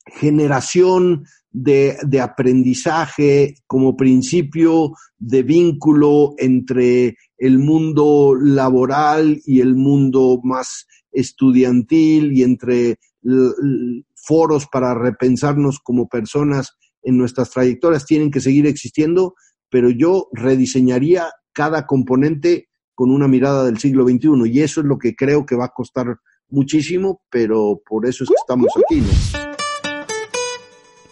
[0.05, 10.41] generación de, de, aprendizaje como principio de vínculo entre el mundo laboral y el mundo
[10.43, 12.97] más estudiantil y entre
[14.25, 19.35] foros para repensarnos como personas en nuestras trayectorias tienen que seguir existiendo,
[19.69, 24.97] pero yo rediseñaría cada componente con una mirada del siglo XXI y eso es lo
[24.97, 26.17] que creo que va a costar
[26.49, 29.03] muchísimo, pero por eso es que estamos aquí.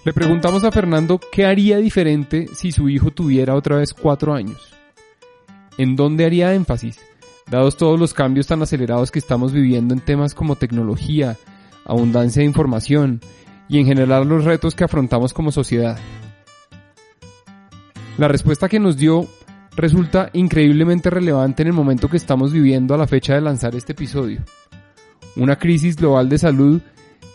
[0.04, 4.74] Le preguntamos a Fernando qué haría diferente si su hijo tuviera otra vez cuatro años.
[5.78, 7.00] ¿En dónde haría énfasis?
[7.50, 11.38] Dados todos los cambios tan acelerados que estamos viviendo en temas como tecnología,
[11.92, 13.22] abundancia de información
[13.68, 15.98] y en general los retos que afrontamos como sociedad.
[18.18, 19.28] La respuesta que nos dio
[19.76, 23.94] resulta increíblemente relevante en el momento que estamos viviendo a la fecha de lanzar este
[23.94, 24.42] episodio.
[25.36, 26.82] Una crisis global de salud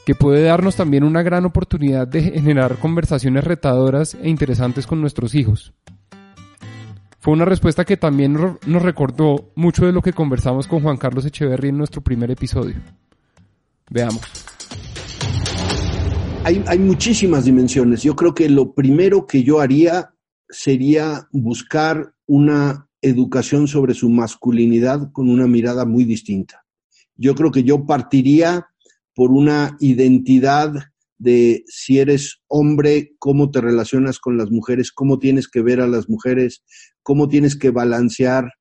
[0.04, 5.34] que puede darnos también una gran oportunidad de generar conversaciones retadoras e interesantes con nuestros
[5.34, 5.72] hijos.
[7.18, 8.34] Fue una respuesta que también
[8.66, 12.76] nos recordó mucho de lo que conversamos con Juan Carlos Echeverry en nuestro primer episodio.
[13.90, 14.22] Veamos.
[16.44, 18.02] Hay, hay muchísimas dimensiones.
[18.02, 20.14] Yo creo que lo primero que yo haría
[20.48, 26.64] sería buscar una educación sobre su masculinidad con una mirada muy distinta.
[27.16, 28.66] Yo creo que yo partiría
[29.14, 30.72] por una identidad
[31.18, 35.86] de si eres hombre, cómo te relacionas con las mujeres, cómo tienes que ver a
[35.86, 36.62] las mujeres,
[37.02, 38.52] cómo tienes que balancear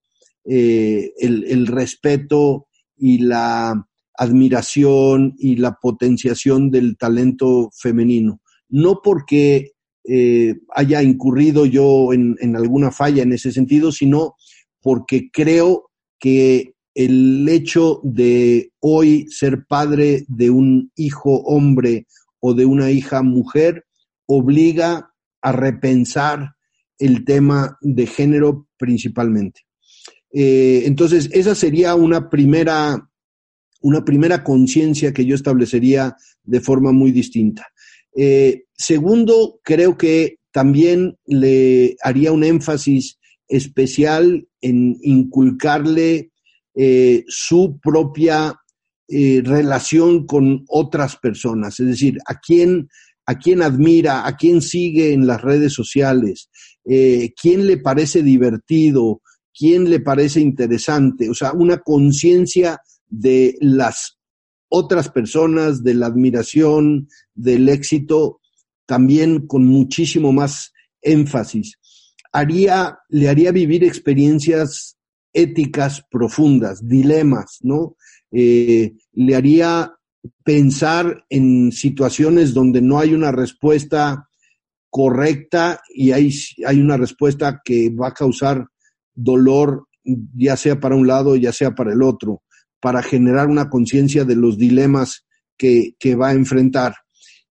[0.46, 3.86] eh, el, respeto y la
[4.18, 8.42] admiración y la potenciación del talento femenino.
[8.70, 9.74] No porque
[10.08, 14.36] eh, haya incurrido yo en, alguna falla en ese sentido, sino
[14.82, 22.08] porque creo que el hecho de hoy ser padre de un hijo hombre
[22.40, 23.86] o de una hija mujer
[24.28, 26.56] obliga a repensar
[27.00, 29.62] el tema de género principalmente.
[30.32, 33.10] Eh, entonces, esa sería una primera,
[33.86, 37.68] una primera conciencia que yo establecería de forma muy distinta.
[38.18, 46.32] Eh, segundo, creo que también le haría un énfasis especial en inculcarle
[46.74, 48.56] eh, su propia
[49.08, 52.90] eh, relación con otras personas, es decir, a quién,
[53.28, 56.50] a quién admira, a quién sigue en las redes sociales,
[56.86, 59.22] eh, quién le parece divertido,
[59.56, 64.20] quién le parece interesante, o sea, una conciencia de las
[64.70, 68.42] otras personas, de la admiración, del éxito,
[68.86, 71.80] también con muchísimo más énfasis.
[72.32, 74.98] Haría, le haría vivir experiencias
[75.34, 77.96] éticas profundas, dilemas, ¿no?
[78.32, 79.94] Eh, le haría
[80.44, 84.28] pensar en situaciones donde no hay una respuesta
[84.90, 86.34] correcta y hay,
[86.66, 88.66] hay una respuesta que va a causar
[89.14, 92.44] dolor, ya sea para un lado, ya sea para el otro,
[92.86, 95.26] para generar una conciencia de los dilemas
[95.58, 96.94] que, que, va a enfrentar.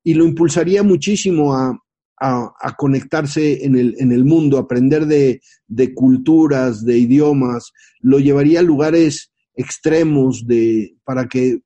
[0.04, 1.76] Y lo impulsaría muchísimo a,
[2.20, 8.60] a, conectarse en el, en el, mundo, aprender de, de, culturas, de idiomas, lo llevaría
[8.60, 11.62] a lugares extremos de, para que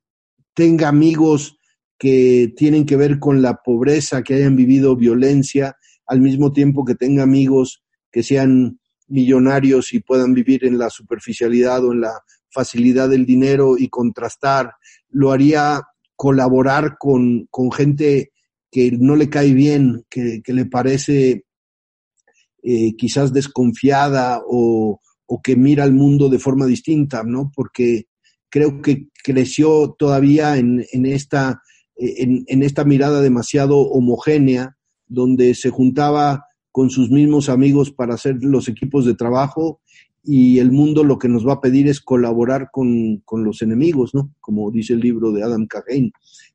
[0.55, 1.55] tenga amigos
[1.99, 5.75] que tienen que ver con la pobreza, que hayan vivido violencia,
[6.07, 11.85] al mismo tiempo que tenga amigos que sean millonarios y puedan vivir en la superficialidad
[11.85, 12.13] o en la
[12.51, 14.73] facilidad del dinero y contrastar.
[15.09, 15.81] Lo haría
[16.15, 18.31] colaborar con, con gente
[18.71, 21.45] que no le cae bien, que, que le parece
[22.61, 27.51] eh, quizás desconfiada o, o, que mira al mundo de forma distinta, ¿no?
[27.55, 28.07] Porque
[28.49, 31.61] creo que creció todavía en, en esta,
[31.95, 34.75] en, en esta mirada demasiado homogénea,
[35.07, 39.81] donde se juntaba con sus mismos amigos para hacer los equipos de trabajo
[40.23, 44.13] y el mundo lo que nos va a pedir es colaborar con, con los enemigos,
[44.13, 44.33] ¿no?
[44.39, 46.11] Como dice el libro de Adam Cagain,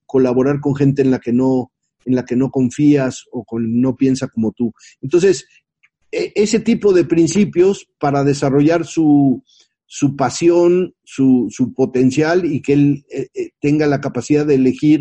[0.06, 1.72] colaborar con gente en la que no,
[2.04, 4.72] en la que no confías o con, no piensa como tú.
[5.00, 5.46] Entonces,
[6.12, 9.42] e, ese tipo de principios para desarrollar su,
[9.86, 15.00] su pasión, su, su, potencial y que él eh tenga la capacidad de elegir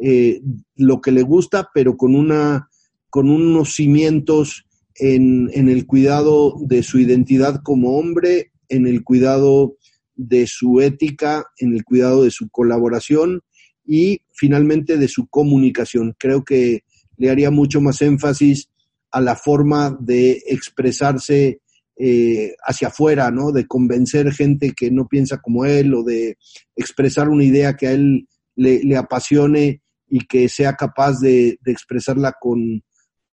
[0.00, 0.40] eh,
[0.74, 2.68] lo que le gusta, pero con una
[3.08, 4.64] con unos cimientos
[5.02, 9.76] en, en, el cuidado de su identidad como hombre, en el cuidado
[10.14, 13.42] de su ética, en el cuidado de su colaboración
[13.84, 16.14] y finalmente de su comunicación.
[16.18, 16.84] Creo que
[17.16, 18.68] le haría mucho más énfasis
[19.10, 21.60] a la forma de expresarse
[21.96, 23.50] eh, hacia afuera, ¿no?
[23.50, 26.38] De convencer gente que no piensa como él o de
[26.76, 31.72] expresar una idea que a él le, le apasione y que sea capaz de, de
[31.72, 32.84] expresarla con,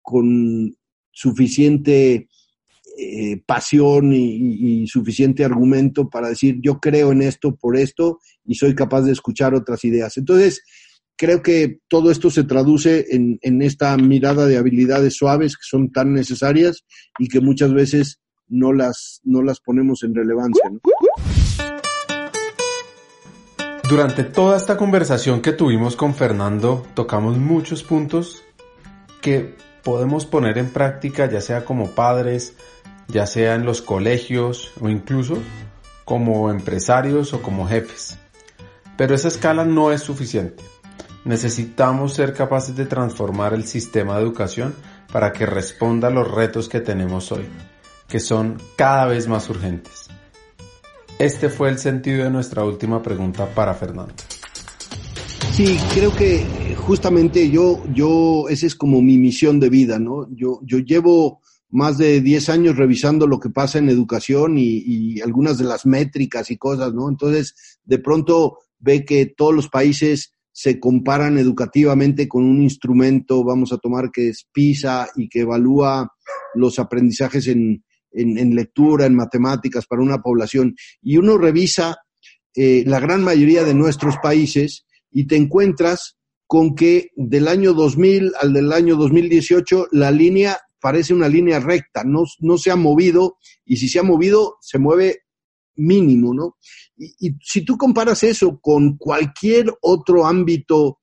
[0.02, 0.76] con
[1.20, 2.30] suficiente
[2.98, 8.74] eh, pasión y, suficiente argumento para decir yo creo en esto por esto y soy
[8.74, 10.18] capaz de escuchar otras ideas.
[10.18, 10.64] Entonces,
[11.18, 15.92] creo que todo esto se traduce en, en esta mirada de habilidades suaves que son
[15.92, 16.86] tan necesarias
[17.20, 20.72] y que muchas veces no las, no las ponemos en relevancia.
[23.90, 28.44] Durante toda esta conversación que tuvimos con Fernando, tocamos muchos puntos
[29.22, 29.56] que
[29.90, 32.54] podemos poner en práctica ya sea como padres,
[33.08, 35.40] ya sea en los colegios o incluso
[36.06, 38.20] como empresarios o como jefes.
[38.98, 40.64] Pero esa escala no es suficiente.
[41.26, 44.76] Necesitamos ser capaces de transformar el sistema de educación
[45.12, 47.48] para que responda a los retos que tenemos hoy,
[48.08, 50.08] que son cada vez más urgentes.
[51.18, 54.14] Este fue el sentido de nuestra última pregunta para Fernando.
[55.60, 60.26] Sí, creo que justamente yo, yo, esa es como mi misión de vida, ¿no?
[60.34, 65.20] Yo, yo llevo más de 10 años revisando lo que pasa en educación y, y,
[65.20, 67.10] algunas de las métricas y cosas, ¿no?
[67.10, 73.74] Entonces, de pronto ve que todos los países se comparan educativamente con un instrumento, vamos
[73.74, 76.10] a tomar que es PISA y que evalúa
[76.56, 80.74] los aprendizajes en, en, en lectura, en matemáticas para una población.
[81.02, 81.98] Y uno revisa
[82.56, 86.18] eh, la gran mayoría de nuestros países y te encuentras
[86.48, 92.04] con que del año 2000 al del año 2018 la línea parece una línea recta,
[92.04, 95.24] no, no se ha movido y si se ha movido se mueve
[95.76, 96.58] mínimo, ¿no?
[96.98, 101.00] Y, si tú comparas eso con cualquier otro ámbito,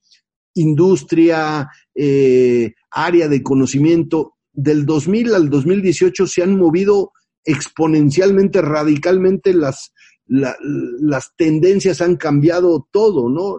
[0.54, 7.12] industria, eh, área de conocimiento, del 2000 al 2018 se han movido
[7.44, 9.92] exponencialmente, radicalmente las,
[10.26, 13.56] la, las tendencias han cambiado todo, ¿no?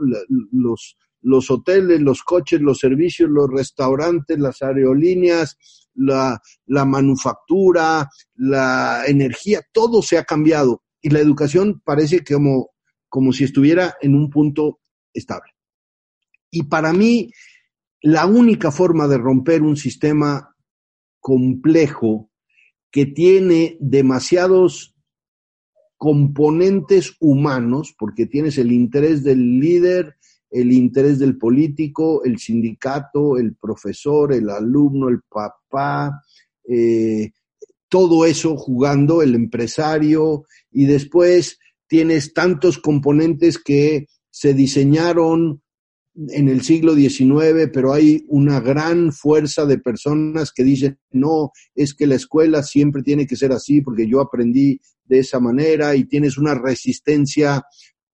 [0.51, 5.57] Los, los hoteles, los coches, los servicios, los restaurantes, las aerolíneas,
[5.95, 12.71] la, la manufactura, la energía, todo se ha cambiado y la educación parece como,
[13.09, 14.79] como si estuviera en un punto
[15.13, 15.53] estable.
[16.51, 17.31] Y para mí,
[18.01, 20.55] la única forma de romper un sistema
[21.19, 22.31] complejo
[22.91, 24.96] que tiene demasiados
[25.97, 30.15] componentes humanos, porque tienes el interés del líder,
[30.49, 36.21] el interés del político, el sindicato, el profesor, el alumno, el papá,
[36.67, 37.31] eh,
[37.89, 45.61] todo eso jugando, el empresario, y después tienes tantos componentes que se diseñaron
[46.29, 51.93] en el siglo XIX, pero hay una gran fuerza de personas que dicen, no, es
[51.93, 56.05] que la escuela siempre tiene que ser así porque yo aprendí de esa manera y
[56.05, 57.63] tienes una resistencia,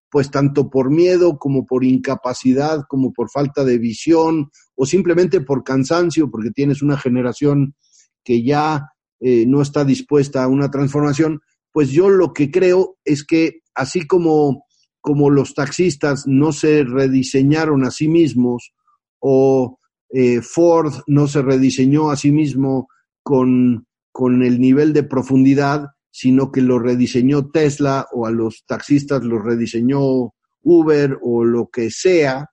[0.10, 5.64] pues tanto por miedo como por incapacidad, como por falta de visión o simplemente por
[5.64, 7.76] cansancio, porque tienes una generación
[8.24, 8.89] que ya
[9.20, 11.41] eh, no está dispuesta a una transformación,
[11.72, 14.66] pues yo lo que creo es que así como
[15.04, 18.74] como los taxistas no se rediseñaron a sí mismos
[19.20, 19.78] o
[20.10, 22.88] eh, Ford no se rediseñó a sí mismo
[23.22, 29.24] con, con el nivel de profundidad, sino que lo rediseñó Tesla o a los taxistas
[29.24, 32.51] lo rediseñó Uber o lo que sea,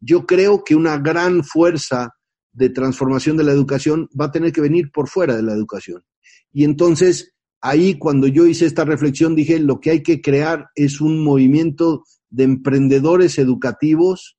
[0.00, 2.10] yo creo que una gran fuerza
[2.52, 6.04] de transformación de la educación va a tener que venir por fuera de la educación.
[6.52, 7.32] Y entonces
[7.62, 12.04] ahí cuando yo hice esta reflexión dije, lo que hay que crear es un movimiento
[12.28, 14.36] de emprendedores educativos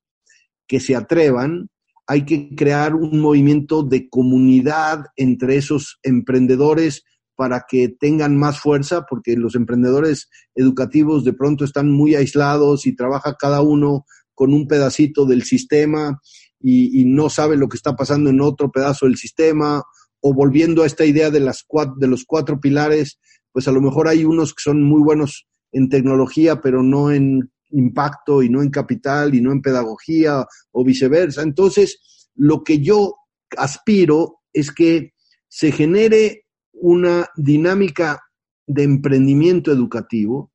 [0.68, 1.68] que se atrevan,
[2.06, 7.02] hay que crear un movimiento de comunidad entre esos emprendedores
[7.36, 12.94] para que tengan más fuerza, porque los emprendedores educativos de pronto están muy aislados y
[12.94, 14.04] trabaja cada uno
[14.34, 16.20] con un pedacito del sistema
[16.60, 19.82] y, no sabe lo que está pasando en otro pedazo del sistema
[20.20, 21.66] o volviendo a esta idea de, las
[21.98, 23.18] de los cuatro pilares,
[23.52, 27.52] pues a lo mejor hay unos que son muy buenos en tecnología, pero no en
[27.70, 31.42] impacto y no en capital y no en pedagogía o viceversa.
[31.42, 33.16] Entonces, lo que yo
[33.58, 35.12] aspiro es que
[35.48, 36.43] se genere
[36.74, 38.22] una dinámica
[38.66, 40.52] de emprendimiento educativo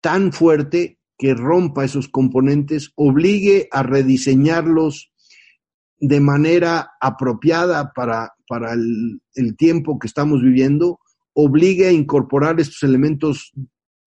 [0.00, 5.12] tan fuerte que rompa esos componentes, obligue a rediseñarlos
[6.00, 10.98] de manera apropiada para, para el, tiempo que estamos viviendo,
[11.32, 13.52] obligue a incorporar estos elementos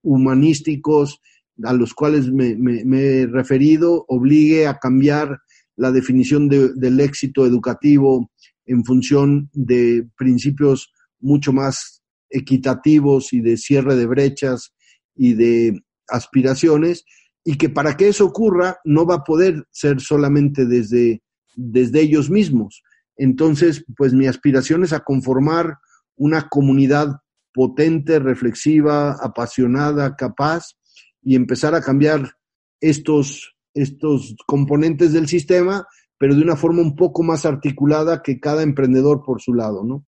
[0.04, 1.22] humanísticos
[1.64, 2.58] a los cuales me,
[3.00, 5.40] he referido, obligue a cambiar
[5.78, 8.30] la definición del éxito educativo
[8.66, 14.74] en función de principios mucho más equitativos y de cierre de brechas
[15.16, 17.06] y de aspiraciones,
[17.44, 21.22] y que para que eso ocurra no va a poder ser solamente desde
[21.56, 22.84] desde ellos mismos.
[23.18, 25.78] Entonces, pues mi aspiración es a conformar
[26.16, 27.20] una comunidad
[27.54, 30.74] potente, reflexiva, apasionada, capaz
[31.22, 32.36] y empezar a cambiar
[32.82, 35.88] estos, estos componentes del sistema,
[36.18, 40.06] pero de una forma un poco más articulada que cada emprendedor por su lado, ¿no?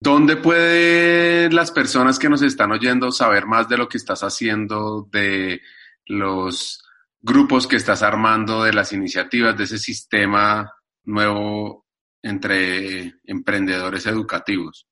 [0.00, 5.08] ¿Dónde pueden las personas que nos están oyendo saber más de lo que estás haciendo,
[5.10, 5.60] de
[6.06, 6.82] los
[7.22, 10.70] grupos que estás armando, de las iniciativas, de ese sistema
[11.04, 11.86] nuevo
[12.22, 14.86] entre emprendedores educativos?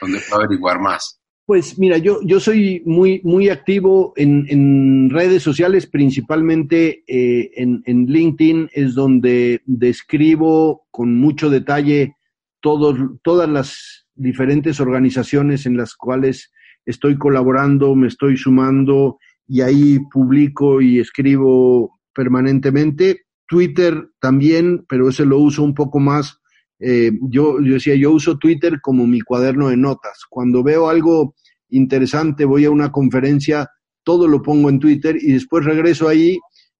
[0.00, 1.20] ¿Dónde puedo averiguar más?
[1.46, 8.06] Pues mira, yo, yo soy muy, muy activo en, redes sociales, principalmente eh, en, en,
[8.06, 12.16] LinkedIn, es donde describo con mucho detalle
[12.60, 16.50] todos, todas las diferentes organizaciones en las cuales
[16.84, 23.22] estoy colaborando, me estoy sumando y ahí publico y escribo permanentemente.
[23.46, 26.38] Twitter también, pero ese lo uso un poco más.
[26.78, 30.24] Eh, yo, yo decía, yo uso Twitter como mi cuaderno de notas.
[30.28, 31.34] Cuando veo algo
[31.70, 33.68] interesante, voy a una conferencia,
[34.02, 36.38] todo lo pongo en Twitter y después regreso ahí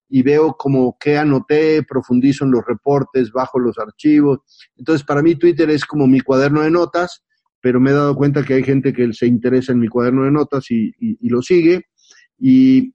[0.08, 4.40] y veo como que anoté, profundizo en los reportes, bajo los archivos.
[4.76, 7.24] Entonces, para mí Twitter es como mi cuaderno de notas,
[7.60, 10.30] pero me he dado cuenta que hay gente que se interesa en mi cuaderno de
[10.30, 10.92] notas y,
[11.22, 11.86] lo sigue.
[12.38, 12.94] Y,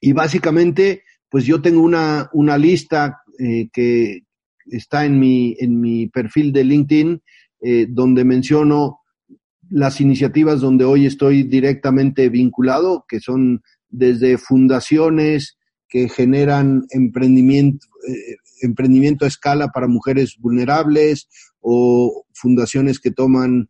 [0.00, 4.22] y básicamente, pues yo tengo una, una lista eh, que
[4.66, 7.22] está en mi, en mi perfil de LinkedIn,
[7.60, 8.98] eh, donde menciono
[9.70, 15.58] las iniciativas donde hoy estoy directamente vinculado, que son desde fundaciones
[15.92, 21.28] que generan emprendimiento, eh, emprendimiento a escala para mujeres vulnerables
[21.60, 23.68] o fundaciones que toman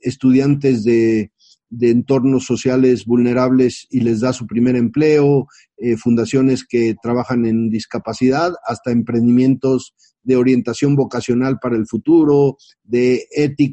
[0.00, 1.32] estudiantes de
[1.70, 7.68] de entornos sociales vulnerables y les da su primer empleo, eh, fundaciones que trabajan en
[7.68, 13.26] discapacidad, hasta emprendimientos de orientación vocacional para el futuro, de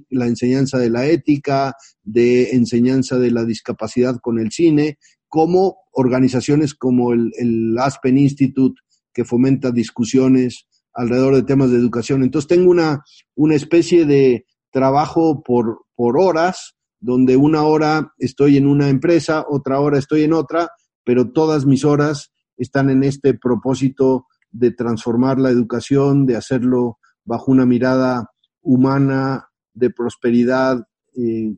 [0.09, 6.73] la enseñanza de la ética, de enseñanza de la discapacidad con el cine, como organizaciones
[6.73, 8.79] como el, el Aspen Institute,
[9.13, 12.23] que fomenta discusiones alrededor de temas de educación.
[12.23, 13.03] Entonces tengo una,
[13.35, 19.79] una especie de trabajo por, por horas, donde una hora estoy en una empresa, otra
[19.79, 20.69] hora estoy en otra,
[21.03, 27.51] pero todas mis horas están en este propósito de transformar la educación, de hacerlo bajo
[27.51, 31.55] una mirada humana, de prosperidad eh,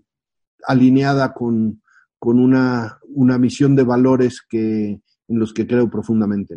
[0.67, 1.81] alineada con,
[2.19, 6.55] con una, una misión de valores que, en los que creo profundamente.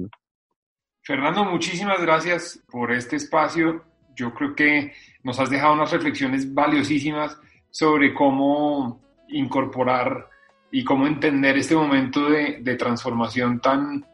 [1.02, 3.84] Fernando, muchísimas gracias por este espacio.
[4.14, 4.92] Yo creo que
[5.22, 7.38] nos has dejado unas reflexiones valiosísimas
[7.70, 10.28] sobre cómo incorporar
[10.70, 14.04] y cómo entender este momento de, de transformación tan,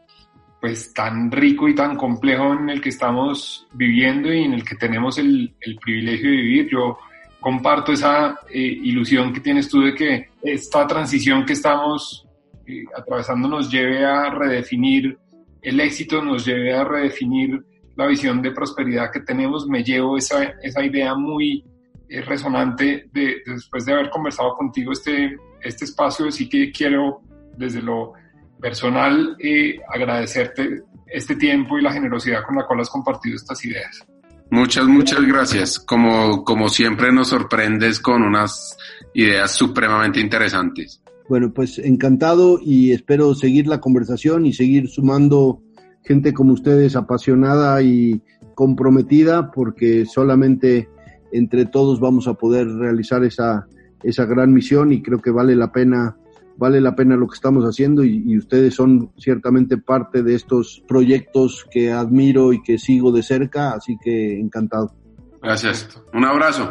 [0.59, 4.75] pues, tan rico y tan complejo en el que estamos viviendo y en el que
[4.75, 6.69] tenemos el, el privilegio de vivir.
[6.69, 6.97] Yo
[7.39, 12.27] comparto esa eh, ilusión que tienes tú de que esta transición que estamos
[12.65, 15.17] eh, atravesando nos lleve a redefinir
[15.61, 17.63] el éxito, nos lleve a redefinir
[17.95, 19.67] la visión de prosperidad que tenemos.
[19.67, 21.65] Me llevo esa, esa idea muy
[22.09, 26.27] eh, resonante de, después de haber conversado contigo este, este espacio.
[26.27, 27.21] Así que quiero
[27.57, 28.13] desde lo
[28.61, 34.05] personal eh, agradecerte este tiempo y la generosidad con la cual has compartido estas ideas.
[34.49, 35.79] Muchas, muchas gracias.
[35.79, 38.77] Como, como siempre nos sorprendes con unas
[39.13, 41.01] ideas supremamente interesantes.
[41.29, 45.61] Bueno, pues encantado y espero seguir la conversación y seguir sumando
[46.03, 48.21] gente como ustedes apasionada y
[48.55, 50.89] comprometida porque solamente
[51.33, 53.67] entre todos vamos a poder realizar esa,
[54.03, 56.15] esa gran misión y creo que vale la pena
[56.57, 60.83] vale la pena lo que estamos haciendo y, y, ustedes son ciertamente parte de estos
[60.87, 64.93] proyectos que admiro y que sigo de cerca, así que encantado.
[65.41, 65.87] Gracias.
[66.13, 66.69] Un abrazo.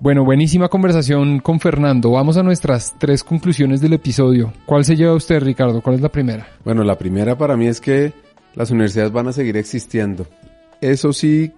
[0.00, 2.12] Bueno, buenísima conversación con Fernando.
[2.12, 4.52] Vamos a nuestras tres conclusiones del episodio.
[4.64, 5.80] ¿Cuál se lleva usted, Ricardo?
[5.80, 6.46] ¿Cuál es la primera?
[6.64, 8.12] Bueno, la primera para mí es que
[8.54, 10.26] las universidades van a seguir existiendo.
[10.80, 11.52] Eso sí,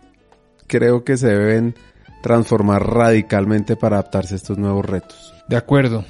[0.67, 1.75] creo que se deben
[2.23, 5.35] transformar radicalmente para adaptarse a estos nuevos retos.
[5.49, 6.05] De acuerdo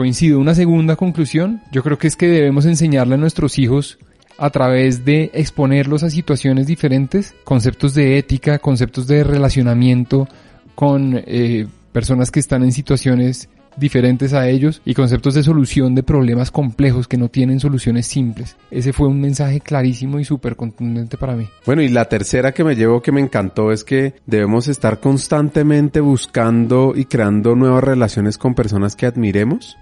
[0.00, 0.40] coincido.
[0.40, 3.98] Una segunda conclusión, yo creo que es que debemos enseñarle a nuestros hijos
[4.38, 10.26] a través de exponerlos a situaciones diferentes, conceptos de ética, conceptos de relacionamiento
[10.74, 16.02] con eh, personas que están en situaciones diferentes a ellos y conceptos de solución de
[16.02, 18.56] problemas complejos que no tienen soluciones simples.
[18.70, 21.46] Ese fue un mensaje clarísimo y súper contundente para mí.
[21.66, 26.00] Bueno, y la tercera que me llevo que me encantó es que debemos estar constantemente
[26.00, 29.76] buscando y creando nuevas relaciones con personas que admiremos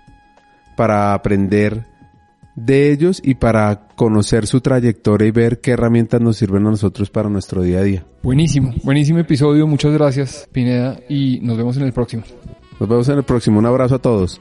[0.78, 1.86] para aprender
[2.54, 7.10] de ellos y para conocer su trayectoria y ver qué herramientas nos sirven a nosotros
[7.10, 8.06] para nuestro día a día.
[8.22, 9.66] Buenísimo, buenísimo episodio.
[9.66, 12.22] Muchas gracias, Pineda, y nos vemos en el próximo.
[12.78, 13.58] Nos vemos en el próximo.
[13.58, 14.40] Un abrazo a todos.